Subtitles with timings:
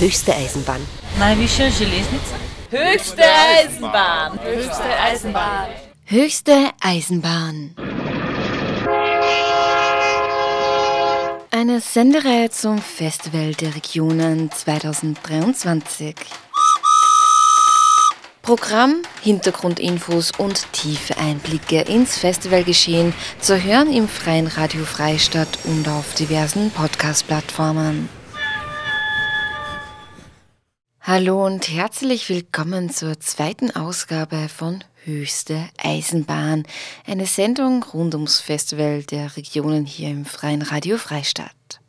[0.00, 0.80] Höchste Eisenbahn.
[1.18, 2.36] Najvyššia železnica?
[2.70, 4.38] Höchste Eisenbahn.
[4.42, 5.68] Höchste Eisenbahn.
[6.06, 7.74] Höchste Eisenbahn.
[11.50, 16.14] Eine Sendereihe zum Festival der Regionen 2023.
[18.40, 26.14] Programm, Hintergrundinfos und tiefe Einblicke ins Festivalgeschehen zu hören im Freien Radio Freistadt und auf
[26.14, 28.19] diversen Podcast-Plattformen.
[31.12, 36.62] Hallo und herzlich willkommen zur zweiten Ausgabe von Höchste Eisenbahn,
[37.04, 41.80] eine Sendung rund ums Festival der Regionen hier im Freien Radio Freistadt.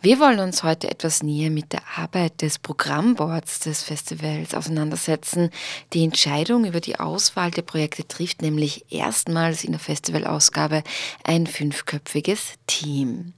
[0.00, 5.50] Wir wollen uns heute etwas näher mit der Arbeit des Programmboards des Festivals auseinandersetzen.
[5.92, 10.84] Die Entscheidung über die Auswahl der Projekte trifft nämlich erstmals in der Festivalausgabe
[11.24, 13.34] ein fünfköpfiges Team.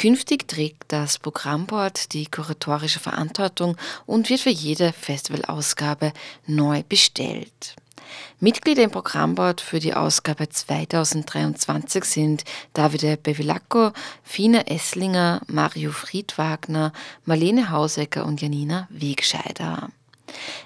[0.00, 6.14] Künftig trägt das Programmboard die kuratorische Verantwortung und wird für jede Festivalausgabe
[6.46, 7.76] neu bestellt.
[8.38, 16.94] Mitglieder im Programmbord für die Ausgabe 2023 sind Davide Bevilacco, Fina Esslinger, Mario Friedwagner,
[17.26, 19.90] Marlene Hausecker und Janina Wegscheider.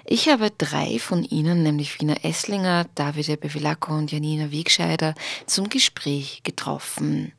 [0.05, 6.41] Ich habe drei von ihnen, nämlich Fina Esslinger, Davide Bevilacco und Janina Wegscheider, zum Gespräch
[6.43, 7.31] getroffen.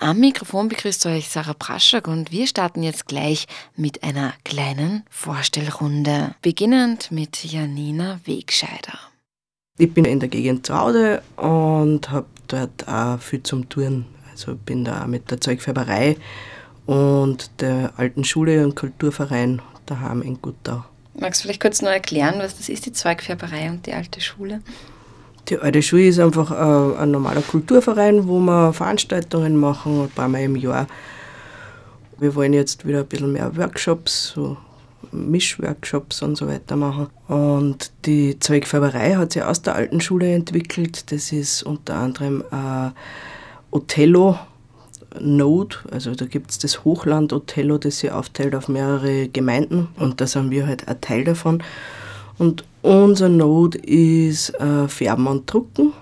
[0.00, 3.46] Am Mikrofon begrüßt euch Sarah Praschak und wir starten jetzt gleich
[3.76, 6.34] mit einer kleinen Vorstellrunde.
[6.42, 8.98] Beginnend mit Janina Wegscheider.
[9.78, 10.72] Ich bin in der Gegend zu
[11.36, 14.06] und habe dort auch viel zum Touren.
[14.30, 16.16] Also bin da mit der Zeugfärberei
[16.86, 20.84] und der alten Schule und Kulturverein daheim in Guttau.
[21.18, 24.60] Magst du vielleicht kurz noch erklären, was das ist, die Zeugfärberei und die alte Schule?
[25.48, 30.28] Die alte Schule ist einfach ein, ein normaler Kulturverein, wo wir Veranstaltungen machen, ein paar
[30.28, 30.86] Mal im Jahr.
[32.18, 34.56] Wir wollen jetzt wieder ein bisschen mehr Workshops, so
[35.12, 37.08] Mischworkshops und so weiter machen.
[37.28, 41.10] Und die Zeugfärberei hat sich aus der alten Schule entwickelt.
[41.12, 42.90] Das ist unter anderem äh,
[43.70, 44.38] Othello
[45.20, 50.20] Node, also da gibt es das Hochland Othello, das sich aufteilt auf mehrere Gemeinden und
[50.20, 51.62] da sind wir halt ein Teil davon.
[52.38, 55.92] Und unser Node ist äh, Färben und Drucken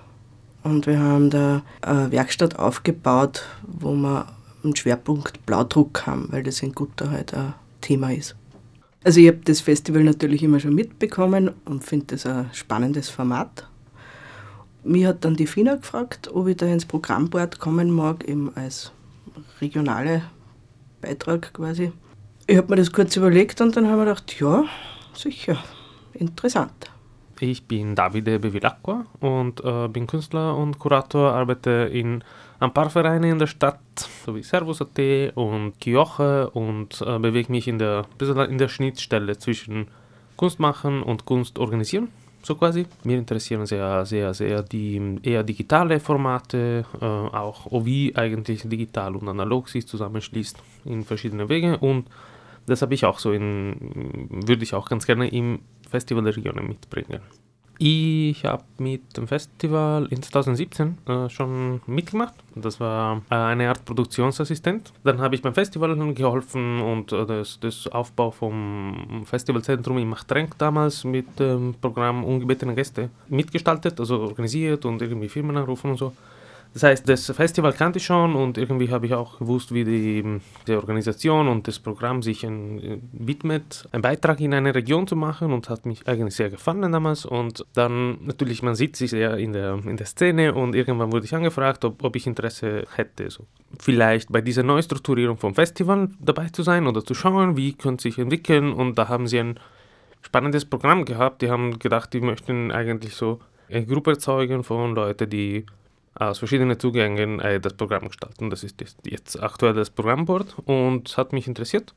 [0.63, 4.27] und wir haben da eine Werkstatt aufgebaut, wo wir
[4.63, 8.35] einen Schwerpunkt Blaudruck haben, weil das in Gutta halt ein Thema ist.
[9.03, 13.67] Also ich habe das Festival natürlich immer schon mitbekommen und finde das ein spannendes Format.
[14.83, 18.91] Mir hat dann die FINA gefragt, ob ich da ins Programmboard kommen mag, eben als
[19.61, 20.23] regionale
[21.01, 21.91] Beitrag quasi.
[22.47, 24.63] Ich habe mir das kurz überlegt und dann habe ich gedacht, ja,
[25.13, 25.57] sicher,
[26.13, 26.91] interessant.
[27.39, 32.23] Ich bin Davide Bevilacqua und äh, bin Künstler und Kurator, arbeite in
[32.59, 33.79] ein paar Vereine in der Stadt,
[34.25, 34.99] so wie Servus.at
[35.35, 38.05] und Kioche und äh, bewege mich in der,
[38.49, 39.87] in der Schnittstelle zwischen
[40.37, 42.09] Kunst machen und Kunst organisieren,
[42.45, 42.85] so quasi.
[43.03, 49.27] Mir interessieren sehr, sehr, sehr die eher digitale Formate, äh, auch wie eigentlich digital und
[49.27, 52.07] analog sich zusammenschließt in verschiedene Wege und
[52.67, 56.67] das habe ich auch so in, würde ich auch ganz gerne im Festival der Regionen
[56.67, 57.21] mitbringen.
[57.77, 62.33] Ich habe mit dem Festival in 2017 äh, schon mitgemacht.
[62.55, 64.93] Das war äh, eine Art Produktionsassistent.
[65.03, 70.57] Dann habe ich beim Festival geholfen und äh, das, das, Aufbau vom Festivalzentrum in Machtrenk
[70.57, 76.13] damals mit dem Programm Ungebetene Gäste mitgestaltet, also organisiert und irgendwie Firmen anrufen und so.
[76.75, 80.41] Das heißt, das Festival kannte ich schon und irgendwie habe ich auch gewusst, wie die,
[80.67, 85.53] die Organisation und das Programm sich ein, widmet, einen Beitrag in eine Region zu machen
[85.53, 87.25] und hat mich eigentlich sehr gefallen damals.
[87.25, 91.23] Und dann natürlich, man sieht sich sehr in der, in der Szene und irgendwann wurde
[91.23, 93.45] ich angefragt, ob, ob ich Interesse hätte, so
[93.79, 98.19] vielleicht bei dieser Neustrukturierung vom Festival dabei zu sein oder zu schauen, wie könnte sich
[98.19, 98.73] entwickeln.
[98.73, 99.57] Und da haben sie ein
[100.21, 101.41] spannendes Programm gehabt.
[101.41, 105.65] Die haben gedacht, die möchten eigentlich so eine Gruppe erzeugen von Leuten, die
[106.15, 108.49] aus verschiedenen Zugängen äh, das Programm gestalten.
[108.49, 111.93] Das ist jetzt aktuell das Programmboard und hat mich interessiert.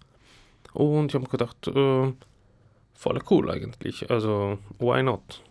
[0.73, 2.13] Und ich habe gedacht, äh,
[2.95, 4.11] voll cool eigentlich.
[4.11, 5.43] Also, why not?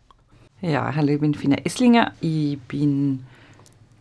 [0.61, 2.13] Ja, hallo, ich bin Fina Esslinger.
[2.19, 3.25] Ich bin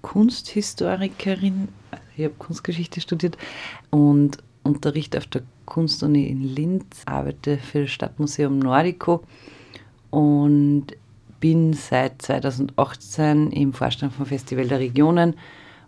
[0.03, 1.69] Kunsthistorikerin.
[2.17, 3.37] Ich habe Kunstgeschichte studiert
[3.91, 9.23] und unterrichte auf der Kunstuni in Linz, arbeite für das Stadtmuseum Nordico
[10.11, 10.87] und
[11.41, 15.35] bin seit 2018 im Vorstand vom Festival der Regionen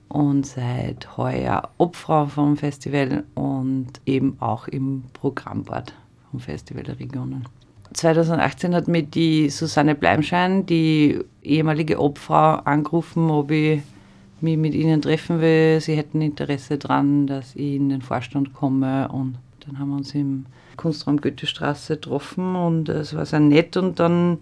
[0.08, 5.94] und seit heuer Obfrau vom Festival und eben auch im Programmbord
[6.30, 7.46] vom Festival der Regionen.
[7.92, 13.80] 2018 hat mir die Susanne Bleimschein, die ehemalige Obfrau, angerufen, ob ich
[14.40, 15.80] mich mit ihnen treffen will.
[15.80, 20.14] Sie hätten Interesse daran, dass ich in den Vorstand komme und dann haben wir uns
[20.14, 20.46] im
[20.76, 24.38] Kunstraum Goethestraße getroffen und es war sehr nett und dann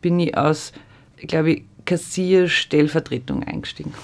[0.00, 0.72] bin ich aus,
[1.16, 3.94] glaube ich, Kassier-Stellvertretung eingestiegen.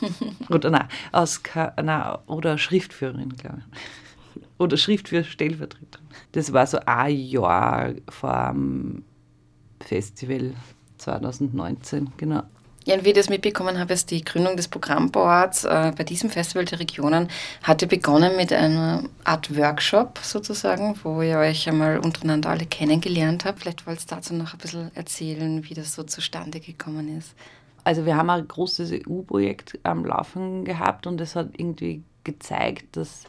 [0.48, 1.42] oder nein, aus
[1.82, 4.42] nein, oder Schriftführerin, glaube ich.
[4.58, 6.02] Oder Schriftführer-Stellvertretung.
[6.32, 9.04] Das war so ein Jahr vor dem
[9.80, 10.52] Festival
[10.98, 12.42] 2019, genau.
[12.86, 16.28] Ja, und wie ich das mitbekommen habe, ist die Gründung des Programmboards äh, bei diesem
[16.28, 17.28] Festival der Regionen
[17.62, 23.60] hatte begonnen mit einer Art Workshop sozusagen, wo ihr euch einmal untereinander alle kennengelernt habt.
[23.60, 27.34] Vielleicht wollt ihr dazu noch ein bisschen erzählen, wie das so zustande gekommen ist.
[27.84, 33.24] Also wir haben ein großes EU-Projekt am Laufen gehabt und es hat irgendwie gezeigt, dass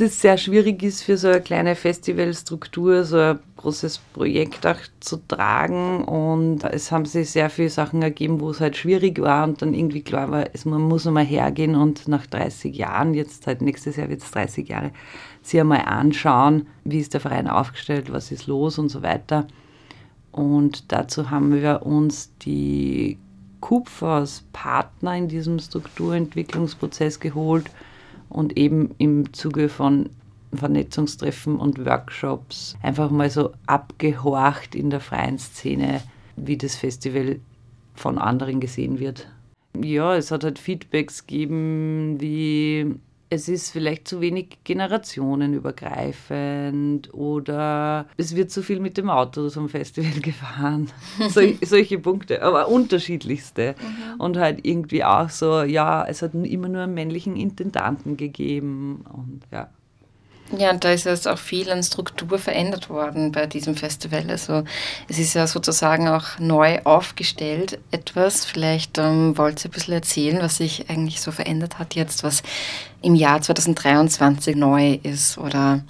[0.00, 5.16] das sehr schwierig ist für so eine kleine Festivalstruktur, so ein großes Projekt auch zu
[5.28, 6.04] tragen.
[6.04, 9.74] Und es haben sich sehr viele Sachen ergeben, wo es halt schwierig war und dann
[9.74, 13.96] irgendwie klar war, es, man muss einmal hergehen und nach 30 Jahren, jetzt halt nächstes
[13.96, 14.90] Jahr wird es 30 Jahre,
[15.42, 19.46] sich einmal anschauen, wie ist der Verein aufgestellt, was ist los und so weiter.
[20.32, 23.18] Und dazu haben wir uns die
[23.60, 27.70] Kupfer als Partner in diesem Strukturentwicklungsprozess geholt
[28.30, 30.08] und eben im Zuge von
[30.54, 36.02] Vernetzungstreffen und Workshops einfach mal so abgehorcht in der freien Szene,
[36.36, 37.38] wie das Festival
[37.94, 39.30] von anderen gesehen wird.
[39.80, 42.94] Ja, es hat halt Feedbacks gegeben, wie
[43.30, 49.68] es ist vielleicht zu wenig generationenübergreifend oder es wird zu viel mit dem Auto zum
[49.68, 50.90] Festival gefahren.
[51.28, 53.76] Sol solche Punkte, aber unterschiedlichste.
[53.80, 54.20] Mhm.
[54.20, 59.42] Und halt irgendwie auch so, ja, es hat immer nur einen männlichen Intendanten gegeben und
[59.52, 59.70] ja.
[60.56, 64.28] Ja, und da ist jetzt auch viel an Struktur verändert worden bei diesem Festival.
[64.28, 64.64] Also
[65.08, 68.44] es ist ja sozusagen auch neu aufgestellt etwas.
[68.44, 72.42] Vielleicht ähm, wollt ihr ein bisschen erzählen, was sich eigentlich so verändert hat jetzt, was
[73.00, 75.84] im Jahr 2023 neu ist oder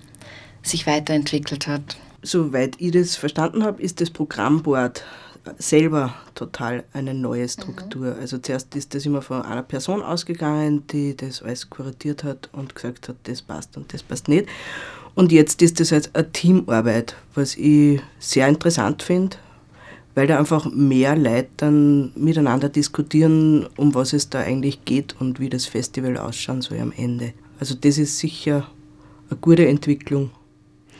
[0.63, 1.97] sich weiterentwickelt hat.
[2.23, 5.03] Soweit ich das verstanden habe, ist das Programmboard
[5.59, 8.15] selber total eine neue Struktur.
[8.15, 8.21] Mhm.
[8.21, 12.75] Also zuerst ist das immer von einer Person ausgegangen, die das alles kuratiert hat und
[12.75, 14.47] gesagt hat, das passt und das passt nicht.
[15.15, 19.37] Und jetzt ist das jetzt eine Teamarbeit, was ich sehr interessant finde,
[20.15, 25.41] weil da einfach mehr Leute dann miteinander diskutieren, um was es da eigentlich geht und
[25.41, 27.33] wie das Festival ausschauen soll am Ende.
[27.59, 28.67] Also das ist sicher
[29.29, 30.31] eine gute Entwicklung.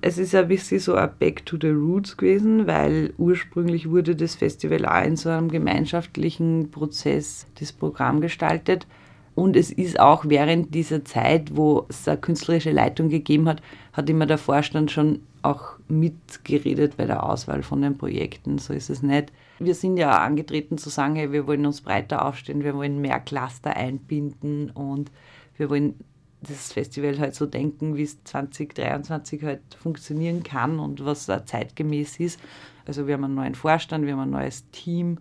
[0.03, 4.35] Es ist ein bisschen so ein Back to the Roots gewesen, weil ursprünglich wurde das
[4.35, 8.87] Festival auch in so einem gemeinschaftlichen Prozess das Programm gestaltet.
[9.35, 13.63] Und es ist auch während dieser Zeit, wo es eine künstlerische Leitung gegeben hat,
[13.93, 18.59] hat immer der Vorstand schon auch mitgeredet bei der Auswahl von den Projekten.
[18.59, 19.33] So ist es nicht.
[19.59, 23.21] Wir sind ja angetreten zu sagen, hey, wir wollen uns breiter aufstellen, wir wollen mehr
[23.21, 25.11] Cluster einbinden und
[25.57, 25.95] wir wollen
[26.43, 32.19] das Festival halt so denken, wie es 2023 halt funktionieren kann und was da zeitgemäß
[32.21, 32.41] ist.
[32.87, 35.19] Also wir haben einen neuen Vorstand, wir haben ein neues Team,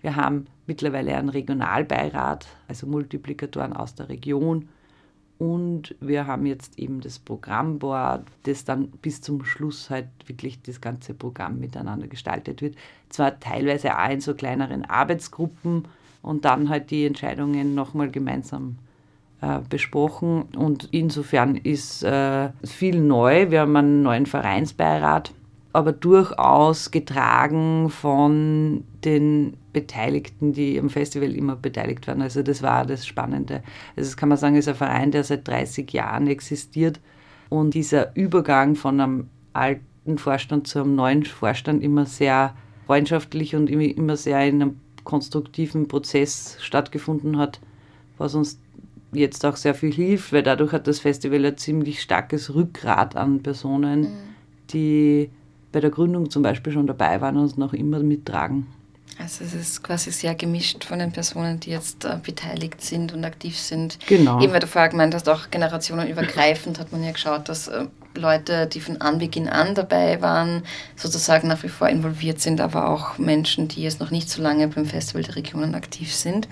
[0.00, 4.68] wir haben mittlerweile einen Regionalbeirat, also Multiplikatoren aus der Region
[5.38, 10.80] und wir haben jetzt eben das Programmboard, das dann bis zum Schluss halt wirklich das
[10.80, 12.76] ganze Programm miteinander gestaltet wird.
[13.08, 15.88] Zwar teilweise auch in so kleineren Arbeitsgruppen
[16.22, 18.78] und dann halt die Entscheidungen nochmal gemeinsam
[19.68, 23.50] besprochen und insofern ist äh, viel neu.
[23.50, 25.32] Wir haben einen neuen Vereinsbeirat,
[25.72, 32.22] aber durchaus getragen von den Beteiligten, die am Festival immer beteiligt waren.
[32.22, 33.62] Also das war das Spannende.
[33.96, 37.00] Also das kann man sagen, ist ein Verein, der seit 30 Jahren existiert
[37.48, 42.54] und dieser Übergang von einem alten Vorstand zu einem neuen Vorstand immer sehr
[42.86, 47.60] freundschaftlich und immer sehr in einem konstruktiven Prozess stattgefunden hat,
[48.18, 48.61] was uns
[49.12, 53.42] jetzt auch sehr viel hilft, weil dadurch hat das Festival ein ziemlich starkes Rückgrat an
[53.42, 54.08] Personen, mhm.
[54.72, 55.30] die
[55.70, 58.66] bei der Gründung zum Beispiel schon dabei waren und noch immer mittragen.
[59.18, 63.24] Also es ist quasi sehr gemischt von den Personen, die jetzt äh, beteiligt sind und
[63.24, 63.98] aktiv sind.
[64.06, 64.40] Genau.
[64.40, 68.66] Eben weil du vorher gemeint hast, auch generationenübergreifend hat man ja geschaut, dass äh, Leute,
[68.66, 70.62] die von Anbeginn an dabei waren,
[70.96, 74.68] sozusagen nach wie vor involviert sind, aber auch Menschen, die jetzt noch nicht so lange
[74.68, 76.48] beim Festival der Regionen aktiv sind.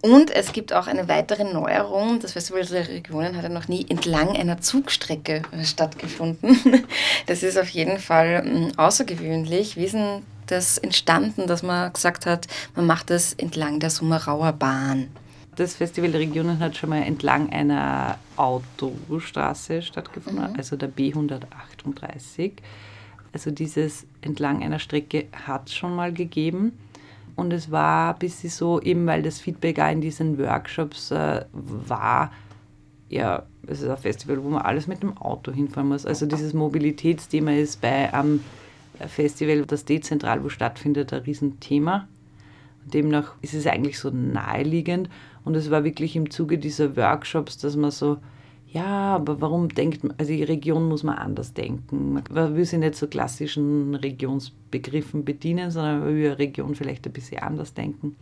[0.00, 2.20] Und es gibt auch eine weitere Neuerung.
[2.20, 6.56] Das Festival der Regionen hat ja noch nie entlang einer Zugstrecke äh, stattgefunden.
[7.26, 9.76] Das ist auf jeden Fall hm, außergewöhnlich.
[9.76, 14.52] Wie ist denn das entstanden, dass man gesagt hat, man macht das entlang der Summerauer
[14.52, 15.08] Bahn?
[15.56, 20.56] Das Festival der Regionen hat schon mal entlang einer Autostraße stattgefunden, mhm.
[20.56, 22.52] also der B138.
[23.32, 26.78] Also dieses entlang einer Strecke hat es schon mal gegeben.
[27.38, 31.44] Und es war ein bisschen so, eben weil das Feedback auch in diesen Workshops äh,
[31.52, 32.32] war,
[33.08, 36.04] ja, es ist ein Festival, wo man alles mit dem Auto hinfahren muss.
[36.04, 38.40] Also dieses Mobilitätsthema ist bei einem
[39.06, 42.08] Festival, das dezentral wo stattfindet, ein Riesenthema.
[42.92, 45.08] Demnach ist es eigentlich so naheliegend
[45.44, 48.18] und es war wirklich im Zuge dieser Workshops, dass man so,
[48.70, 52.12] ja, aber warum denkt man, also die Region muss man anders denken.
[52.12, 57.42] Man will sich nicht so klassischen Regionsbegriffen bedienen, sondern man will Region vielleicht ein bisschen
[57.42, 58.16] anders denken.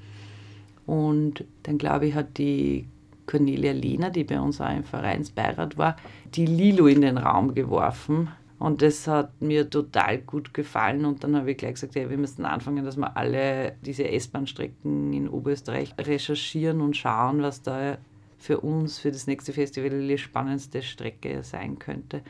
[0.86, 2.86] Und dann glaube ich, hat die
[3.26, 5.96] Cornelia Lehner, die bei uns auch im Vereinsbeirat war,
[6.34, 8.28] die Lilo in den Raum geworfen.
[8.60, 11.04] Und das hat mir total gut gefallen.
[11.04, 15.12] Und dann habe ich gleich gesagt, ja, wir müssen anfangen, dass wir alle diese S-Bahn-Strecken
[15.12, 17.98] in Oberösterreich recherchieren und schauen, was da
[18.46, 22.22] für uns, für das nächste Festival, die spannendste Strecke sein könnte.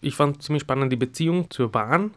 [0.00, 2.12] Ich fand ziemlich spannend die Beziehung zur Bahn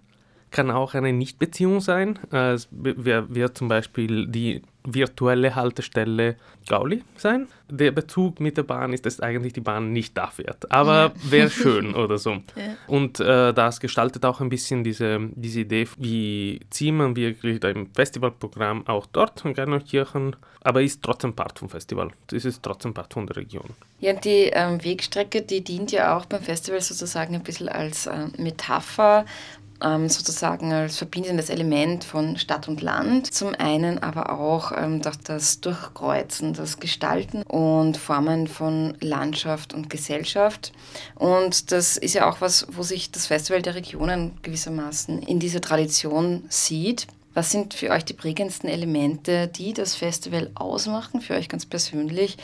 [0.52, 2.20] kann auch eine Nichtbeziehung sein.
[2.32, 7.48] Äh, es wird zum Beispiel die virtuelle Haltestelle Gauli sein.
[7.70, 10.72] Der Bezug mit der Bahn ist, dass eigentlich die Bahn nicht da fährt.
[10.72, 11.14] Aber ja.
[11.32, 12.30] wäre schön oder so.
[12.56, 12.76] Ja.
[12.88, 17.90] Und äh, das gestaltet auch ein bisschen diese, diese Idee, wie zieht man wirklich ein
[17.96, 22.10] Festivalprogramm auch dort in Garnenkirchen, aber ist trotzdem Part vom Festival.
[22.28, 23.70] Das ist trotzdem Part von der Region.
[24.02, 28.28] Ja, die ähm, Wegstrecke, die dient ja auch beim Festival sozusagen ein bisschen als äh,
[28.38, 29.26] Metapher
[29.84, 33.34] ähm, sozusagen als verbindendes Element von Stadt und Land.
[33.34, 39.90] Zum einen aber auch ähm, durch das Durchkreuzen, das Gestalten und Formen von Landschaft und
[39.90, 40.72] Gesellschaft.
[41.16, 45.62] Und das ist ja auch was, wo sich das Festival der Regionen gewissermaßen in dieser
[45.62, 47.08] Tradition sieht.
[47.34, 52.38] Was sind für euch die prägendsten Elemente, die das Festival ausmachen, für euch ganz persönlich?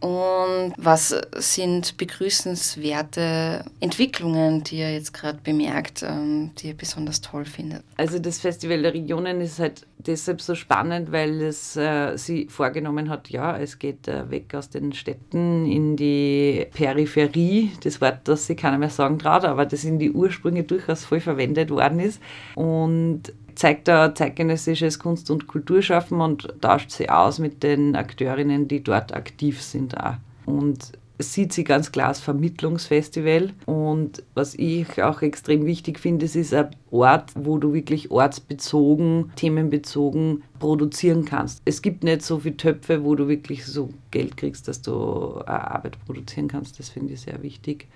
[0.00, 7.44] Und was sind begrüßenswerte Entwicklungen, die ihr jetzt gerade bemerkt, ähm, die ihr besonders toll
[7.44, 7.84] findet?
[7.98, 13.10] Also das Festival der Regionen ist halt deshalb so spannend, weil es äh, sie vorgenommen
[13.10, 17.72] hat, ja, es geht äh, weg aus den Städten in die Peripherie.
[17.84, 21.20] Das Wort, das sie keiner mehr sagen traut, aber das in die Ursprünge durchaus voll
[21.20, 22.22] verwendet worden ist.
[22.54, 28.82] Und zeigt da zeitgenössisches Kunst- und Kulturschaffen und tauscht sie aus mit den Akteurinnen, die
[28.82, 30.00] dort aktiv sind.
[30.02, 30.14] Auch.
[30.46, 33.50] Und sieht sie ganz klar als Vermittlungsfestival.
[33.66, 39.30] Und was ich auch extrem wichtig finde, es ist ein Ort, wo du wirklich ortsbezogen,
[39.36, 41.60] themenbezogen produzieren kannst.
[41.66, 46.02] Es gibt nicht so viele Töpfe, wo du wirklich so Geld kriegst, dass du Arbeit
[46.06, 46.78] produzieren kannst.
[46.78, 47.88] Das finde ich sehr wichtig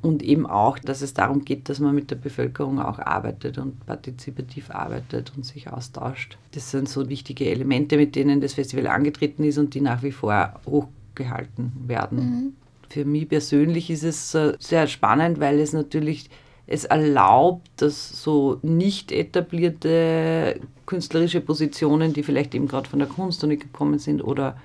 [0.00, 3.84] und eben auch, dass es darum geht, dass man mit der Bevölkerung auch arbeitet und
[3.84, 6.38] partizipativ arbeitet und sich austauscht.
[6.52, 10.12] Das sind so wichtige Elemente, mit denen das Festival angetreten ist und die nach wie
[10.12, 12.18] vor hochgehalten werden.
[12.18, 12.52] Mhm.
[12.88, 16.30] Für mich persönlich ist es sehr spannend, weil es natürlich
[16.68, 23.40] es erlaubt, dass so nicht etablierte künstlerische Positionen, die vielleicht eben gerade von der Kunst
[23.40, 24.56] gekommen sind oder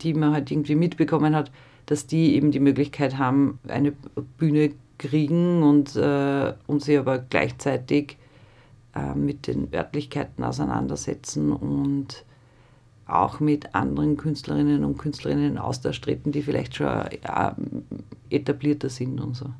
[0.00, 1.50] die man halt irgendwie mitbekommen hat,
[1.92, 3.92] dass die eben die Möglichkeit haben, eine
[4.38, 8.16] Bühne kriegen und, äh, und sie aber gleichzeitig
[8.94, 12.24] äh, mit den Örtlichkeiten auseinandersetzen und
[13.06, 17.54] auch mit anderen Künstlerinnen und Künstlerinnen in Austausch treten, die vielleicht schon ja,
[18.30, 19.50] etablierter sind und so.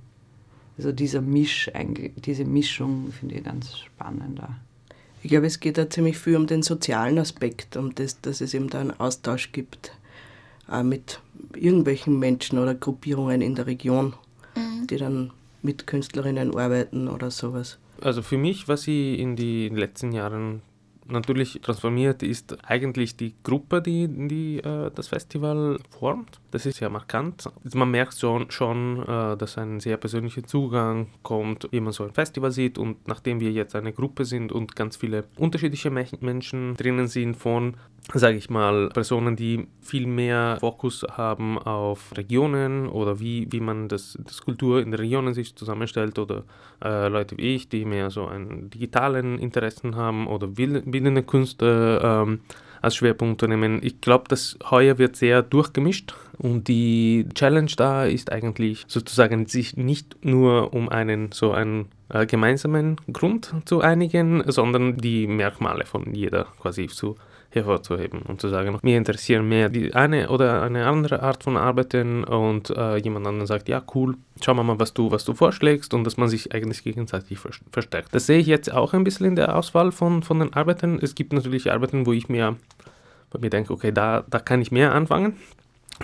[0.78, 1.70] Also dieser Misch,
[2.16, 4.40] diese Mischung finde ich ganz spannend.
[5.22, 8.54] Ich glaube, es geht da ziemlich viel um den sozialen Aspekt, um das, dass es
[8.54, 9.92] eben da einen Austausch gibt
[10.68, 11.20] auch mit
[11.54, 14.14] irgendwelchen Menschen oder Gruppierungen in der Region,
[14.54, 14.86] mhm.
[14.86, 17.78] die dann mit Künstlerinnen arbeiten oder sowas.
[18.00, 20.62] Also für mich, was ich in den letzten Jahren
[21.06, 26.40] natürlich transformiert, ist eigentlich die Gruppe, die, die äh, das Festival formt.
[26.50, 27.50] Das ist sehr markant.
[27.74, 32.12] Man merkt schon, schon äh, dass ein sehr persönlicher Zugang kommt, wie man so ein
[32.12, 32.78] Festival sieht.
[32.78, 37.76] Und nachdem wir jetzt eine Gruppe sind und ganz viele unterschiedliche Menschen drinnen sind, von
[38.14, 43.88] sage ich mal, Personen, die viel mehr Fokus haben auf Regionen oder wie, wie man
[43.88, 46.44] das, das Kultur in den Regionen sich zusammenstellt oder
[46.84, 50.56] äh, Leute wie ich, die mehr so einen digitalen Interessen haben oder
[50.92, 52.40] bildende Künste ähm,
[52.80, 53.80] als Schwerpunkt nehmen.
[53.82, 59.76] Ich glaube, das heuer wird sehr durchgemischt und die Challenge da ist eigentlich sozusagen sich
[59.76, 66.14] nicht nur um einen so einen äh, gemeinsamen Grund zu einigen, sondern die Merkmale von
[66.14, 67.16] jeder quasi zu
[67.54, 72.24] hervorzuheben und zu sagen, mir interessieren mehr die eine oder eine andere Art von Arbeiten
[72.24, 75.94] und äh, jemand anderen sagt, ja cool, schauen wir mal, was du, was du vorschlägst
[75.94, 77.38] und dass man sich eigentlich gegenseitig
[77.70, 78.14] verstärkt.
[78.14, 80.98] Das sehe ich jetzt auch ein bisschen in der Auswahl von, von den Arbeiten.
[81.00, 82.56] Es gibt natürlich Arbeiten, wo ich mir,
[83.30, 85.36] bei mir denke, okay, da, da kann ich mehr anfangen.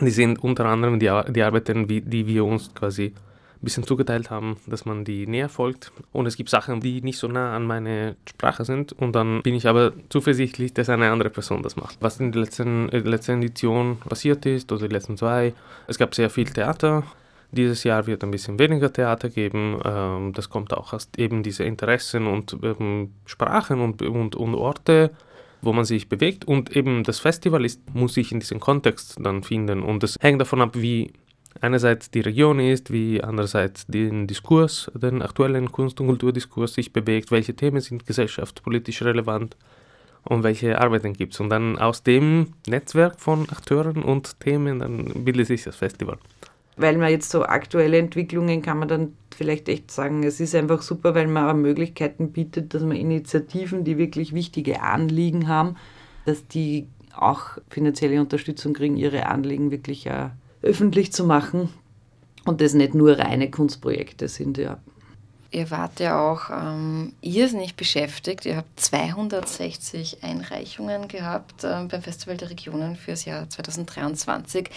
[0.00, 3.14] Die sind unter anderem die, die Arbeiten, wie, die wir uns quasi
[3.60, 5.90] ein bisschen zugeteilt haben, dass man die näher folgt.
[6.12, 8.92] Und es gibt Sachen, die nicht so nah an meine Sprache sind.
[8.92, 11.96] Und dann bin ich aber zuversichtlich, dass eine andere Person das macht.
[12.00, 15.54] Was in der letzten, der letzten Edition passiert ist, oder die letzten zwei,
[15.88, 17.02] es gab sehr viel Theater.
[17.50, 19.80] Dieses Jahr wird ein bisschen weniger Theater geben.
[19.84, 25.10] Ähm, das kommt auch aus eben diese Interessen und ähm, Sprachen und, und, und Orte,
[25.62, 26.44] wo man sich bewegt.
[26.44, 29.82] Und eben das Festival ist, muss sich in diesem Kontext dann finden.
[29.82, 31.12] Und es hängt davon ab, wie
[31.60, 37.30] einerseits die Region ist, wie andererseits den Diskurs, den aktuellen Kunst- und Kulturdiskurs sich bewegt,
[37.30, 39.56] welche Themen sind gesellschaftspolitisch relevant
[40.24, 41.40] und welche Arbeiten gibt es.
[41.40, 46.18] Und dann aus dem Netzwerk von Akteuren und Themen, dann bildet sich das Festival
[46.78, 50.80] weil man jetzt so aktuelle Entwicklungen kann man dann vielleicht echt sagen, es ist einfach
[50.80, 55.76] super, weil man auch Möglichkeiten bietet, dass man Initiativen, die wirklich wichtige Anliegen haben,
[56.24, 60.30] dass die auch finanzielle Unterstützung kriegen, ihre Anliegen wirklich auch
[60.62, 61.68] öffentlich zu machen
[62.44, 64.78] und das nicht nur reine Kunstprojekte sind, ja.
[65.50, 68.44] Ihr wart ja auch ähm, irrsinnig beschäftigt.
[68.44, 74.68] Ihr habt 260 Einreichungen gehabt äh, beim Festival der Regionen fürs Jahr 2023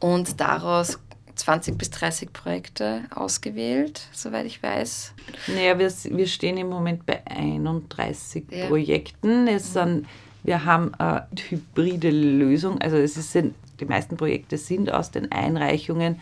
[0.00, 0.98] und daraus
[1.34, 5.14] 20 bis 30 Projekte ausgewählt, soweit ich weiß.
[5.46, 8.66] Naja, wir, wir stehen im Moment bei 31 ja.
[8.66, 9.46] Projekten.
[9.46, 10.06] Es sind,
[10.44, 16.20] wir haben eine hybride Lösung, also es ist, die meisten Projekte sind aus den Einreichungen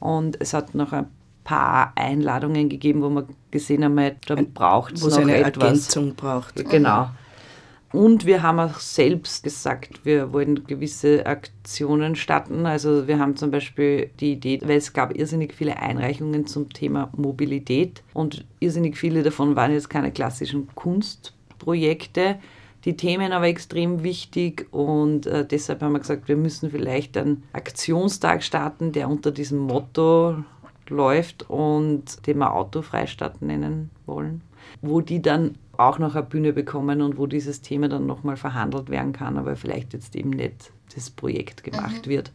[0.00, 1.06] und es hat noch ein
[1.44, 5.62] paar Einladungen gegeben, wo wir gesehen haben, da braucht es noch eine etwas.
[5.62, 6.68] Ergänzung braucht.
[6.68, 7.10] Genau.
[7.92, 12.66] Und wir haben auch selbst gesagt, wir wollen gewisse Aktionen starten.
[12.66, 17.08] Also wir haben zum Beispiel die Idee, weil es gab irrsinnig viele Einreichungen zum Thema
[17.16, 22.40] Mobilität und irrsinnig viele davon waren jetzt keine klassischen Kunstprojekte.
[22.84, 27.42] Die Themen aber extrem wichtig und äh, deshalb haben wir gesagt, wir müssen vielleicht einen
[27.52, 30.36] Aktionstag starten, der unter diesem Motto
[30.88, 34.42] läuft und den wir Autofreistadt nennen wollen,
[34.82, 38.90] wo die dann auch noch eine Bühne bekommen und wo dieses Thema dann nochmal verhandelt
[38.90, 42.10] werden kann, aber vielleicht jetzt eben nicht das Projekt gemacht mhm.
[42.10, 42.32] wird.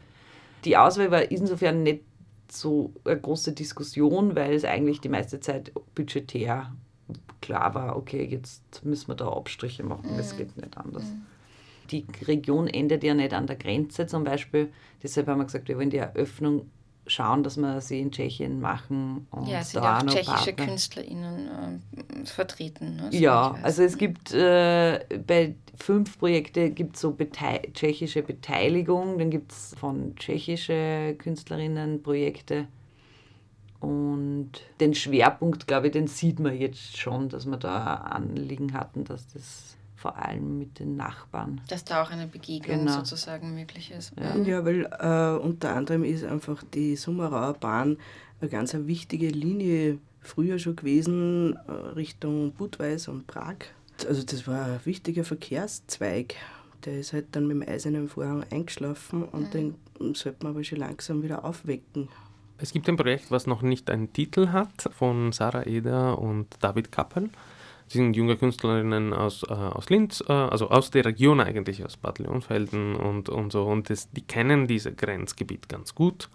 [0.65, 2.03] Die Auswahl war insofern nicht
[2.51, 6.73] so eine große Diskussion, weil es eigentlich die meiste Zeit budgetär
[7.41, 10.37] klar war, okay, jetzt müssen wir da Abstriche machen, es mhm.
[10.37, 11.03] geht nicht anders.
[11.03, 11.25] Mhm.
[11.91, 14.71] Die Region endet ja nicht an der Grenze zum Beispiel,
[15.01, 16.69] deshalb haben wir gesagt, wir wollen die Eröffnung
[17.09, 19.27] schauen, dass wir sie in Tschechien machen.
[19.31, 20.65] Und ja, es sind auch tschechische Partner.
[20.65, 21.81] KünstlerInnen
[22.21, 22.95] äh, vertreten.
[22.97, 29.17] Ne, ja, also es gibt äh, bei fünf Projekten gibt es so Betei tschechische Beteiligung,
[29.17, 32.67] dann gibt es von tschechische Künstlerinnen Projekte.
[33.79, 39.05] Und den Schwerpunkt, glaube ich, den sieht man jetzt schon, dass wir da Anliegen hatten,
[39.05, 41.61] dass das vor allem mit den Nachbarn.
[41.67, 42.91] Dass da auch eine Begegnung genau.
[42.93, 44.13] sozusagen möglich ist.
[44.17, 47.97] Ja, ja weil äh, unter anderem ist einfach die Summerauer Bahn
[48.39, 53.57] eine ganz eine wichtige Linie früher schon gewesen äh, Richtung Budweis und Prag.
[54.07, 56.35] Also das war ein wichtiger Verkehrszweig.
[56.85, 59.75] Der ist halt dann mit dem eisernen Vorhang eingeschlafen und mhm.
[59.99, 62.07] den sollte man aber schon langsam wieder aufwecken.
[62.61, 66.91] Es gibt ein Projekt, was noch nicht einen Titel hat, von Sarah Eder und David
[66.91, 67.29] Kappel
[67.87, 72.19] sind junge Künstlerinnen aus, äh, aus Linz, äh, also aus der Region eigentlich, aus Bad
[72.19, 73.63] Leonfelden und, und so.
[73.63, 76.29] Und das, die kennen dieses Grenzgebiet ganz gut.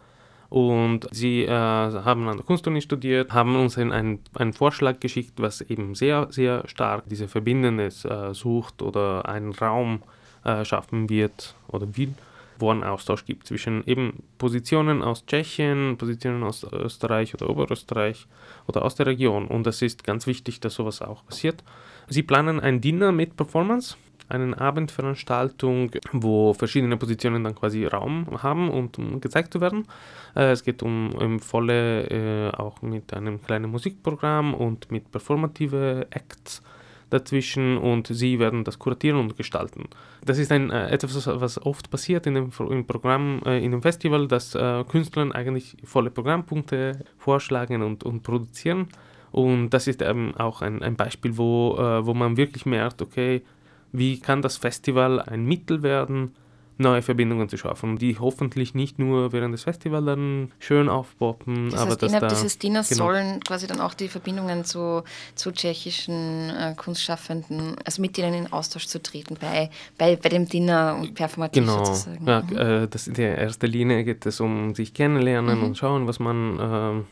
[0.48, 5.60] Und sie äh, haben an der Kunstuni studiert, haben uns einen, einen Vorschlag geschickt, was
[5.60, 10.02] eben sehr, sehr stark diese Verbindendes äh, sucht oder einen Raum
[10.44, 12.14] äh, schaffen wird oder will
[12.58, 18.26] wo einen Austausch gibt zwischen eben Positionen aus Tschechien, Positionen aus Österreich oder Oberösterreich
[18.66, 19.46] oder aus der Region.
[19.46, 21.62] Und das ist ganz wichtig, dass sowas auch passiert.
[22.08, 23.96] Sie planen ein Dinner mit Performance,
[24.28, 29.86] eine Abendveranstaltung, wo verschiedene Positionen dann quasi Raum haben, und, um gezeigt zu werden.
[30.34, 36.06] Äh, es geht um, um volle, äh, auch mit einem kleinen Musikprogramm und mit performative
[36.10, 36.62] Acts
[37.10, 39.84] dazwischen und sie werden das kuratieren und gestalten.
[40.24, 43.82] Das ist ein, äh, etwas, was oft passiert in dem, im Programm, äh, in dem
[43.82, 48.88] Festival, dass äh, Künstlern eigentlich volle Programmpunkte vorschlagen und, und produzieren.
[49.32, 53.42] Und das ist ähm, auch ein, ein Beispiel, wo, äh, wo man wirklich merkt, okay,
[53.90, 56.34] wie kann das Festival ein Mittel werden,
[56.76, 61.70] neue Verbindungen zu schaffen, die hoffentlich nicht nur während des Festivals dann schön aufpoppen.
[61.70, 63.04] Das heißt, aber innerhalb da, dieses Dinners genau.
[63.04, 68.52] sollen quasi dann auch die Verbindungen zu, zu tschechischen äh, Kunstschaffenden, also mit denen in
[68.52, 71.84] Austausch zu treten bei, bei, bei dem Dinner und performativ genau.
[71.84, 72.26] sozusagen.
[72.26, 72.56] Ja, mhm.
[72.56, 75.64] äh, das in der ersten Linie geht es um sich kennenlernen mhm.
[75.64, 77.04] und schauen, was man äh,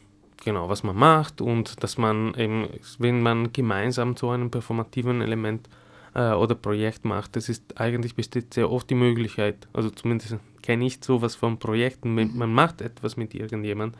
[0.44, 5.68] genau, was man macht und dass man eben, wenn man gemeinsam zu einem performativen Element
[6.14, 7.36] äh, oder Projekt macht.
[7.36, 12.14] Das ist eigentlich besteht sehr oft die Möglichkeit, also zumindest kenne ich sowas von Projekten,
[12.14, 12.32] mhm.
[12.34, 13.98] man macht etwas mit irgendjemandem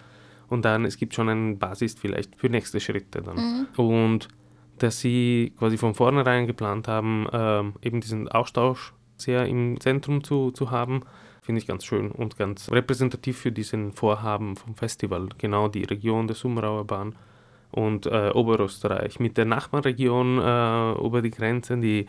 [0.48, 3.36] und dann es gibt schon eine Basis vielleicht für nächste Schritte dann.
[3.36, 3.66] Mhm.
[3.76, 4.28] Und
[4.78, 10.50] dass sie quasi von vornherein geplant haben, ähm, eben diesen Austausch sehr im Zentrum zu,
[10.50, 11.02] zu haben,
[11.40, 15.28] finde ich ganz schön und ganz repräsentativ für diesen Vorhaben vom Festival.
[15.38, 17.14] Genau die Region der Sumrauer Bahn
[17.72, 22.06] und äh, Oberösterreich mit der Nachbarregion äh, über die Grenzen, die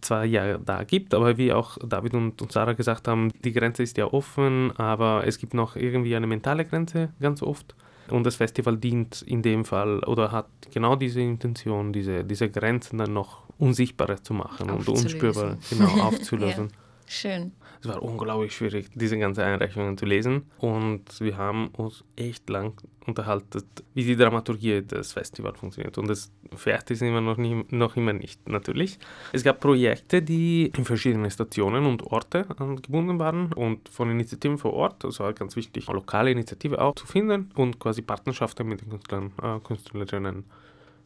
[0.00, 3.82] zwar ja da gibt, aber wie auch David und, und Sarah gesagt haben, die Grenze
[3.82, 7.74] ist ja offen, aber es gibt noch irgendwie eine mentale Grenze ganz oft.
[8.08, 12.98] Und das Festival dient in dem Fall oder hat genau diese Intention, diese, diese Grenzen
[12.98, 16.68] dann noch unsichtbarer zu machen und unspürbar genau, aufzulösen.
[16.72, 16.79] ja.
[17.12, 17.50] Schön.
[17.82, 20.48] Es war unglaublich schwierig, diese ganzen Einreichungen zu lesen.
[20.58, 25.98] Und wir haben uns echt lang unterhalten, wie die Dramaturgie des Festivals funktioniert.
[25.98, 28.96] Und das fertig sind wir noch, nie, noch immer nicht, natürlich.
[29.32, 32.46] Es gab Projekte, die in verschiedene Stationen und Orte
[32.80, 37.08] gebunden waren und von Initiativen vor Ort, also war ganz wichtig, lokale Initiative auch zu
[37.08, 40.44] finden und quasi Partnerschaften mit den Künstlern, äh, Künstlerinnen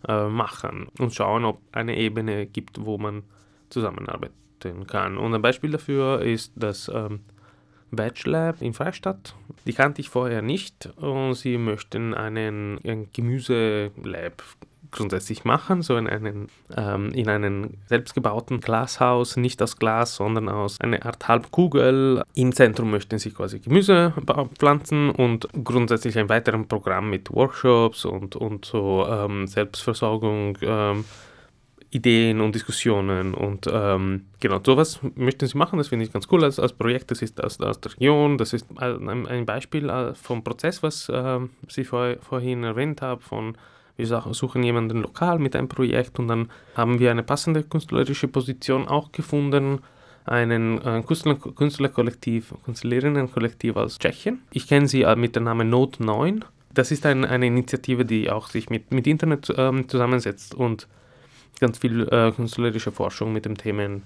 [0.06, 3.22] äh, machen und schauen, ob eine Ebene gibt, wo man
[3.70, 5.18] zusammenarbeitet beobachten kann.
[5.18, 7.20] Und ein Beispiel dafür ist das ähm,
[8.24, 9.34] Lab in Freistadt.
[9.66, 14.42] Die kannte ich vorher nicht und sie möchten einen, ein Gemüselab
[14.90, 20.80] grundsätzlich machen, so in einem, ähm, in einem selbstgebauten Glashaus, nicht aus Glas, sondern aus
[20.80, 22.22] einer Art Halbkugel.
[22.34, 24.12] Im Zentrum möchten sie quasi Gemüse
[24.56, 30.58] pflanzen und grundsätzlich ein weiteres Programm mit Workshops und, und so ähm, Selbstversorgung.
[30.62, 31.04] Ähm,
[31.94, 35.78] Ideen und Diskussionen und ähm, genau sowas möchten sie machen.
[35.78, 37.12] Das finde ich ganz cool als, als Projekt.
[37.12, 38.36] Das ist aus, aus der Region.
[38.36, 43.20] Das ist ein, ein Beispiel äh, vom Prozess, was äh, Sie vor, vorhin erwähnt haben,
[43.20, 43.56] von
[43.96, 48.88] wir suchen jemanden lokal mit einem Projekt und dann haben wir eine passende künstlerische Position
[48.88, 49.78] auch gefunden,
[50.24, 54.42] einen äh, Künstler, Künstlerkollektiv, Künstlerinnenkollektiv aus Tschechien.
[54.50, 56.44] Ich kenne sie äh, mit dem Namen Note 9.
[56.72, 60.88] Das ist ein, eine Initiative, die auch sich mit, mit Internet ähm, zusammensetzt und
[61.60, 64.02] ganz viel äh, künstlerische Forschung mit dem Themen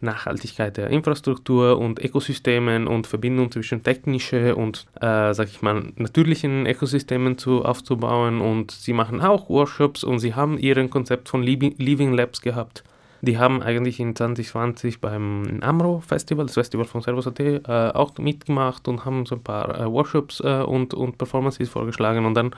[0.00, 6.66] Nachhaltigkeit der Infrastruktur und Ökosystemen und Verbindung zwischen technischen und, äh, sag ich mal, natürlichen
[6.66, 8.40] Ökosystemen zu, aufzubauen.
[8.40, 12.84] Und sie machen auch Workshops und sie haben ihren Konzept von Living Labs gehabt.
[13.20, 18.86] Die haben eigentlich in 2020 beim AMRO Festival, das Festival von Servus.at, äh, auch mitgemacht
[18.86, 22.24] und haben so ein paar äh, Workshops äh, und, und Performances vorgeschlagen.
[22.24, 22.54] Und dann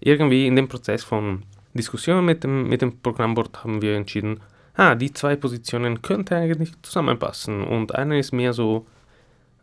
[0.00, 4.40] irgendwie in dem Prozess von Diskussion mit dem, mit dem Programmboard haben wir entschieden,
[4.74, 7.62] ah, die zwei Positionen könnten eigentlich zusammenpassen.
[7.62, 8.86] Und eine ist mehr so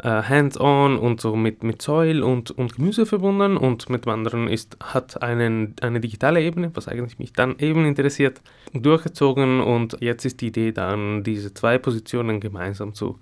[0.02, 4.48] äh, hands-on und so mit, mit Soil und, und Gemüse verbunden und mit dem anderen
[4.48, 8.42] ist, hat einen, eine digitale Ebene, was eigentlich mich dann eben interessiert,
[8.74, 13.20] durchgezogen und jetzt ist die Idee dann, diese zwei Positionen gemeinsam zu,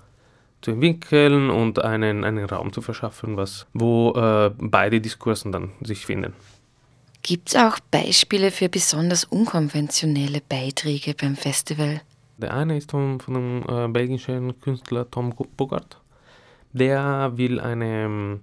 [0.61, 6.05] zu entwickeln und einen, einen Raum zu verschaffen, was, wo äh, beide Diskursen dann sich
[6.05, 6.33] finden.
[7.27, 11.99] Gibt es auch Beispiele für besonders unkonventionelle Beiträge beim Festival?
[12.37, 15.99] Der eine ist von, von dem äh, belgischen Künstler Tom Bogart.
[16.71, 18.39] Der will eine,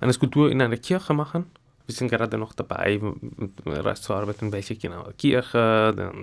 [0.00, 1.44] eine Skulptur in einer Kirche machen.
[1.84, 2.98] Wir sind gerade noch dabei,
[3.66, 6.14] rauszuarbeiten, welche genau Kirche, der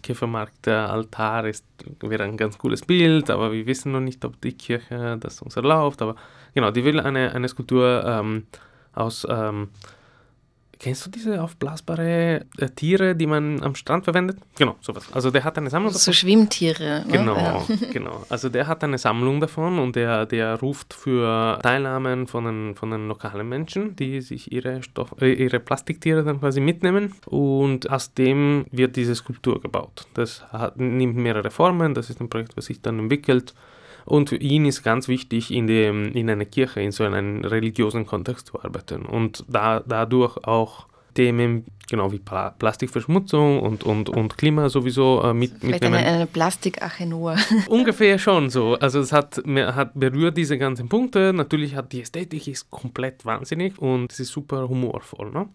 [0.00, 1.66] Kiefermarkt, der Altar ist,
[2.00, 5.56] wäre ein ganz cooles Bild, aber wir wissen noch nicht, ob die Kirche das uns
[5.56, 6.00] erlaubt.
[6.00, 6.16] Aber
[6.54, 8.46] genau, die will eine, eine Skulptur ähm,
[8.94, 9.68] aus ähm,
[10.80, 14.38] Kennst du diese aufblasbare äh, Tiere, die man am Strand verwendet?
[14.56, 15.12] Genau, sowas.
[15.12, 16.00] Also der hat eine Sammlung davon.
[16.00, 17.04] So Schwimmtiere.
[17.06, 17.62] Genau, ja.
[17.92, 18.24] genau.
[18.30, 22.90] Also der hat eine Sammlung davon und der, der ruft für Teilnahmen von den, von
[22.90, 27.12] den lokalen Menschen, die sich ihre, Stoff, äh, ihre Plastiktiere dann quasi mitnehmen.
[27.26, 30.06] Und aus dem wird diese Skulptur gebaut.
[30.14, 31.92] Das hat, nimmt mehrere Formen.
[31.92, 33.52] Das ist ein Projekt, was sich dann entwickelt.
[34.04, 38.06] Und für ihn ist ganz wichtig, in, dem, in einer Kirche, in so einem religiösen
[38.06, 44.38] Kontext zu arbeiten und da, dadurch auch Themen genau wie Pla Plastikverschmutzung und, und, und
[44.38, 45.94] Klima sowieso äh, mit, Vielleicht mitnehmen.
[45.96, 47.36] Eine, eine Plastikache nur.
[47.68, 48.74] Ungefähr schon so.
[48.74, 51.32] Also es hat, hat berührt diese ganzen Punkte.
[51.32, 55.30] Natürlich hat die Ästhetik ist komplett wahnsinnig und es ist super humorvoll.
[55.32, 55.48] Ne?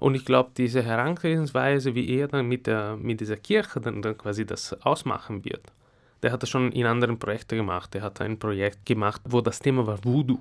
[0.00, 4.18] Und ich glaube, diese Herangehensweise, wie er dann mit, der, mit dieser Kirche dann, dann
[4.18, 5.62] quasi das ausmachen wird,
[6.22, 7.94] der hat das schon in anderen Projekten gemacht.
[7.94, 10.38] Der hat ein Projekt gemacht, wo das Thema war Voodoo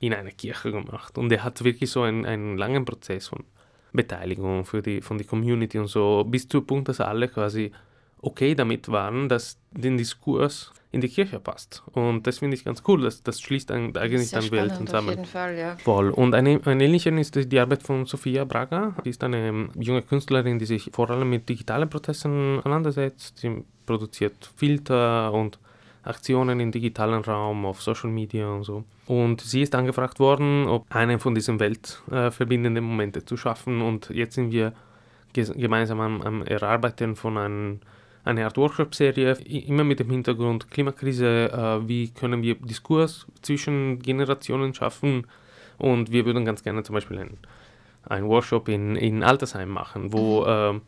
[0.00, 1.16] in einer Kirche gemacht.
[1.16, 3.44] Und er hat wirklich so einen, einen langen Prozess von
[3.92, 7.72] Beteiligung für die, von der Community und so, bis zu Punkt, dass alle quasi
[8.20, 11.82] okay damit waren, dass den Diskurs in die Kirche passt.
[11.92, 13.02] Und das finde ich ganz cool.
[13.02, 15.08] Das, das schließt ein, eigentlich dann Welten zusammen.
[15.08, 15.76] Auf jeden Fall, ja.
[15.76, 16.10] Voll.
[16.10, 18.94] Und eine, eine ähnliche ist die Arbeit von Sofia Braga.
[19.02, 23.38] Sie ist eine junge Künstlerin, die sich vor allem mit digitalen Prozessen auseinandersetzt.
[23.38, 25.58] Sie produziert Filter und
[26.04, 28.84] Aktionen im digitalen Raum, auf Social Media und so.
[29.06, 33.80] Und sie ist angefragt worden, ob einen von diesen weltverbindenden Momente zu schaffen.
[33.80, 34.74] Und jetzt sind wir
[35.32, 37.80] gemeinsam am, am Erarbeiten von einem
[38.24, 44.74] eine Art Workshop-Serie, immer mit dem Hintergrund Klimakrise, äh, wie können wir Diskurs zwischen Generationen
[44.74, 45.26] schaffen.
[45.78, 47.38] Und wir würden ganz gerne zum Beispiel einen,
[48.04, 50.78] einen Workshop in, in Altersheim machen, wo äh,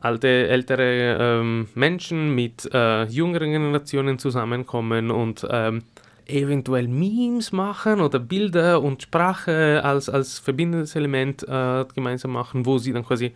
[0.00, 5.82] alte, ältere ähm, Menschen mit äh, jüngeren Generationen zusammenkommen und ähm,
[6.26, 12.78] eventuell Memes machen oder Bilder und Sprache als, als verbindendes Element äh, gemeinsam machen, wo
[12.78, 13.34] sie dann quasi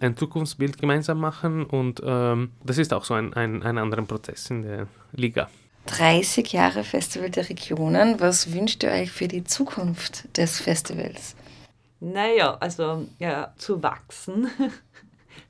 [0.00, 4.50] ein Zukunftsbild gemeinsam machen und ähm, das ist auch so ein, ein, ein anderer Prozess
[4.50, 5.48] in der Liga.
[5.86, 8.20] 30 Jahre Festival der Regionen.
[8.20, 11.34] Was wünscht ihr euch für die Zukunft des Festivals?
[12.00, 14.50] Naja, also ja, zu wachsen.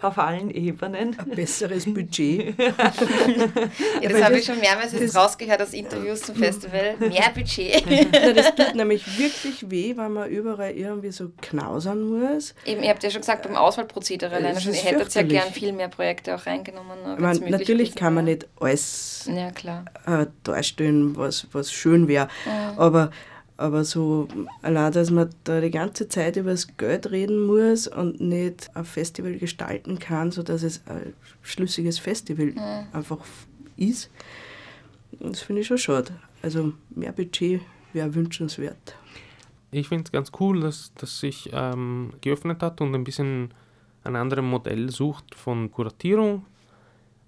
[0.03, 1.17] auf allen Ebenen.
[1.19, 2.59] Ein besseres Budget.
[2.59, 6.97] ja, das habe ich schon mehrmals jetzt rausgehört aus Interviews zum Festival.
[6.99, 7.85] Mehr Budget.
[8.13, 12.55] ja, das tut nämlich wirklich weh, weil man überall irgendwie so knausern muss.
[12.65, 15.73] Eben, ihr habt ja schon gesagt, beim Auswahlprozedere alleine schon, ihr hättet ja gern viel
[15.73, 16.99] mehr Projekte auch reingenommen.
[17.19, 19.85] Man, natürlich kann man nicht alles ja, klar.
[20.07, 22.29] Äh, darstellen, was, was schön wäre.
[22.45, 22.79] Mhm.
[22.79, 23.11] Aber
[23.61, 24.27] aber so,
[24.63, 28.85] allein, dass man da die ganze Zeit über das Geld reden muss und nicht ein
[28.87, 32.87] Festival gestalten kann, sodass es ein schlüssiges Festival mhm.
[32.93, 33.19] einfach
[33.77, 34.11] ist,
[35.19, 36.13] das finde ich schon schade.
[36.43, 37.61] Also mehr Budget
[37.93, 38.97] wäre wünschenswert.
[39.73, 43.53] Ich finde es ganz cool, dass, dass sich ähm, geöffnet hat und ein bisschen
[44.05, 46.47] ein anderes Modell sucht von Kuratierung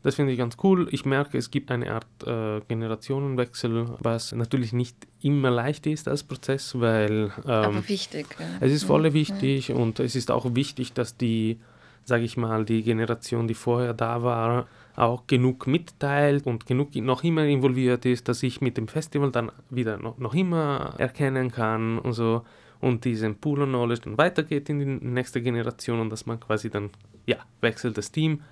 [0.02, 0.88] das finde ich ganz cool.
[0.90, 6.24] Ich merke, es gibt eine Art äh, Generationenwechsel, was natürlich nicht immer leicht ist als
[6.24, 7.32] Prozess, weil.
[7.44, 8.26] Ähm, Aber wichtig.
[8.38, 8.46] Ja.
[8.60, 9.14] Es ist voll mhm.
[9.14, 9.76] wichtig mhm.
[9.76, 11.60] und es ist auch wichtig, dass die,
[12.04, 17.22] sage ich mal, die Generation, die vorher da war, auch genug mitteilt und genug noch
[17.22, 21.98] immer involviert ist, dass ich mit dem Festival dann wieder noch, noch immer erkennen kann
[21.98, 22.42] und so
[22.80, 26.68] und diesen Pool of Knowledge dann weitergeht in die nächste Generation und dass man quasi
[26.68, 26.90] dann,
[27.26, 28.42] ja, wechselt das Team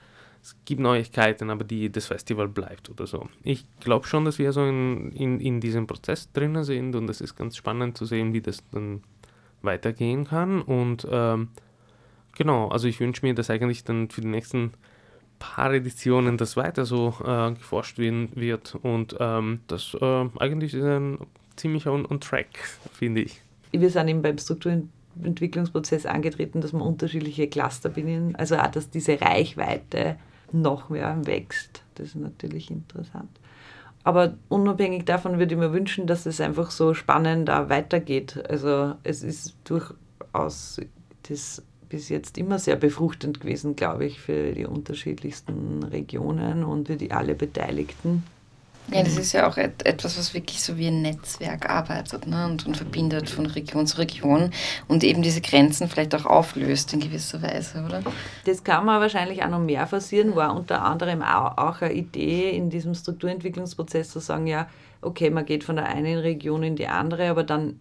[0.42, 3.28] es gibt Neuigkeiten, aber die, das Festival bleibt oder so.
[3.42, 7.20] Ich glaube schon, dass wir so in, in, in diesem Prozess drinnen sind und es
[7.20, 9.02] ist ganz spannend zu sehen, wie das dann
[9.62, 10.62] weitergehen kann.
[10.62, 11.48] Und ähm,
[12.36, 14.72] genau, also ich wünsche mir, dass eigentlich dann für die nächsten
[15.38, 20.84] paar Editionen das weiter so äh, geforscht werden wird und ähm, das äh, eigentlich ist
[20.84, 21.18] ein
[21.56, 22.58] ziemlicher on, on Track,
[22.92, 23.40] finde ich.
[23.72, 29.20] Wir sind eben beim Strukturentwicklungsprozess angetreten, dass wir unterschiedliche Cluster bedienen, also auch, dass diese
[29.20, 30.16] Reichweite
[30.52, 31.82] noch mehr wächst.
[31.94, 33.30] Das ist natürlich interessant.
[34.02, 38.42] Aber unabhängig davon würde ich mir wünschen, dass es einfach so spannend auch weitergeht.
[38.48, 40.80] Also es ist durchaus
[41.28, 46.96] das bis jetzt immer sehr befruchtend gewesen, glaube ich, für die unterschiedlichsten Regionen und für
[46.96, 48.22] die alle Beteiligten.
[48.92, 52.46] Ja, das ist ja auch etwas, was wirklich so wie ein Netzwerk arbeitet ne?
[52.46, 54.50] und, und verbindet von Region zu Region
[54.88, 58.02] und eben diese Grenzen vielleicht auch auflöst in gewisser Weise, oder?
[58.46, 62.68] Das kann man wahrscheinlich auch noch mehr forcieren, war unter anderem auch, eine Idee in
[62.68, 64.68] diesem Strukturentwicklungsprozess zu sagen, ja,
[65.02, 67.78] okay, man geht von der einen Region in die andere, aber dann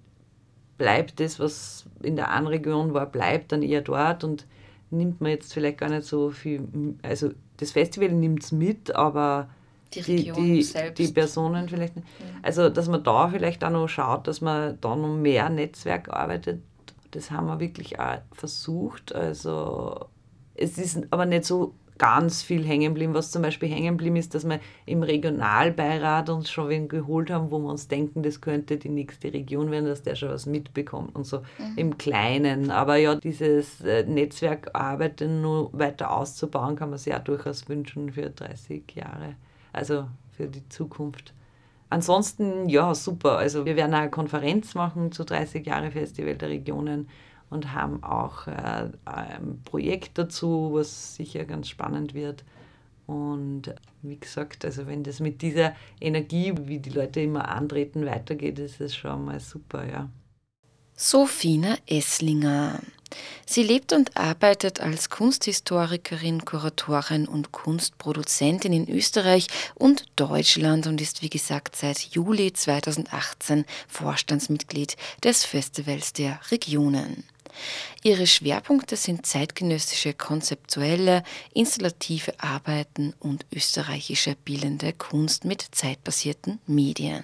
[0.77, 4.45] bleibt das, was in der einen Region war, bleibt dann eher dort und
[4.91, 6.67] nimmt man jetzt vielleicht gar nicht so viel,
[7.01, 9.49] also das Festival nimmt es mit, aber
[9.93, 10.99] die die, die, selbst.
[10.99, 12.07] Die Personen vielleicht nicht.
[12.41, 16.61] Also, dass man da vielleicht auch noch schaut, dass man da noch mehr Netzwerk arbeitet,
[17.11, 19.13] das haben wir wirklich auch versucht.
[19.13, 20.05] Also,
[20.53, 23.13] es ist aber nicht so ganz viel hängen geblieben.
[23.13, 27.51] Was zum Beispiel hängen geblieben ist, dass wir im Regionalbeirat uns schon wen geholt haben,
[27.51, 31.15] wo wir uns denken, das könnte die nächste Region werden, dass der schon was mitbekommt
[31.15, 31.73] und so mhm.
[31.75, 32.71] im Kleinen.
[32.71, 38.29] Aber ja, dieses äh, Netzwerkarbeiten nur weiter auszubauen, kann man sich auch durchaus wünschen für
[38.29, 39.35] 30 Jahre
[39.73, 41.33] also für die Zukunft.
[41.89, 43.37] Ansonsten, ja, super.
[43.37, 47.09] Also wir werden eine Konferenz machen zu 30 Jahre Festival der Regionen
[47.49, 52.43] und haben auch äh, ein Projekt dazu, was sicher ganz spannend wird.
[53.07, 58.59] Und wie gesagt, also wenn das mit dieser Energie, wie die Leute immer antreten, weitergeht,
[58.59, 60.09] ist es schon mal super, ja.
[60.93, 62.79] Sophina Esslinger.
[63.45, 71.21] Sie lebt und arbeitet als Kunsthistorikerin, Kuratorin und Kunstproduzentin in Österreich und Deutschland und ist
[71.21, 77.23] wie gesagt seit Juli 2018 Vorstandsmitglied des Festivals der Regionen.
[78.03, 87.23] Ihre Schwerpunkte sind zeitgenössische konzeptuelle, installative Arbeiten und österreichische bildende Kunst mit zeitbasierten Medien.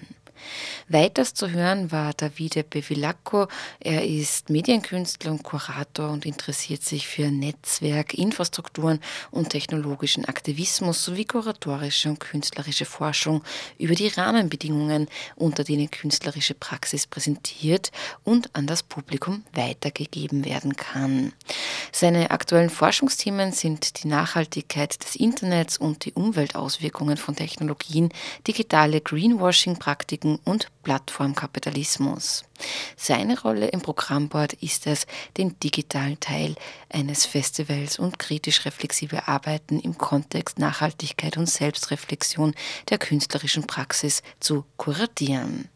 [0.88, 3.48] Weiters zu hören war Davide Bevilacco.
[3.80, 9.00] Er ist Medienkünstler und Kurator und interessiert sich für Netzwerk, Infrastrukturen
[9.32, 13.44] und technologischen Aktivismus sowie kuratorische und künstlerische Forschung
[13.78, 17.92] über die Rahmenbedingungen, unter denen künstlerische Praxis präsentiert
[18.24, 21.34] und an das Publikum weitergegeben werden kann.
[21.92, 28.10] Seine aktuellen Forschungsthemen sind die Nachhaltigkeit des Internets und die Umweltauswirkungen von Technologien,
[28.48, 32.46] digitale Greenwashing-Praktiken und Plattformkapitalismus.
[32.96, 36.56] Seine Rolle im Programmboard ist es, den digitalen Teil
[36.90, 42.54] eines Festivals und kritisch reflexive Arbeiten im Kontext Nachhaltigkeit und Selbstreflexion
[42.90, 45.70] der künstlerischen Praxis zu kuratieren.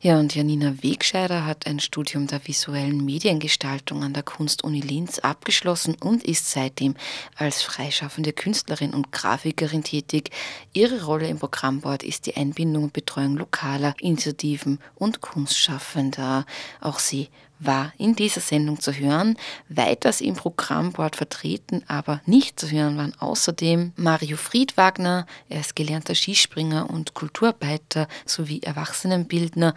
[0.00, 5.96] Ja, und Janina Wegscheider hat ein Studium der visuellen Mediengestaltung an der Kunstuni Linz abgeschlossen
[5.98, 6.94] und ist seitdem
[7.34, 10.30] als freischaffende Künstlerin und Grafikerin tätig.
[10.72, 16.46] Ihre Rolle im Programmboard ist die Einbindung und Betreuung lokaler Initiativen und Kunstschaffender.
[16.80, 17.28] Auch sie
[17.60, 19.36] war in dieser Sendung zu hören.
[19.68, 26.14] Weiters im Programmboard vertreten, aber nicht zu hören waren außerdem Mario Friedwagner, er ist gelernter
[26.14, 29.74] Skispringer und Kulturarbeiter sowie Erwachsenenbildner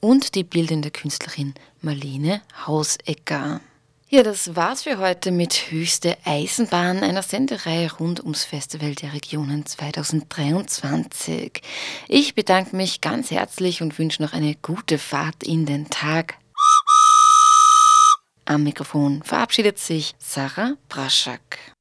[0.00, 3.60] und die bildende Künstlerin Marlene Hausecker.
[4.14, 9.66] Ja, das war's für heute mit Höchste Eisenbahn, einer Sendereihe rund ums Festival der Regionen
[9.66, 11.62] 2023.
[12.06, 16.36] Ich bedanke mich ganz herzlich und wünsche noch eine gute Fahrt in den Tag.
[18.46, 21.73] Am Mikrofon verabschiedet sich Sarah Braschak.